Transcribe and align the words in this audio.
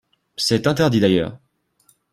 C’est 0.35 0.65
interdit, 0.65 0.99
d’ailleurs 0.99 1.37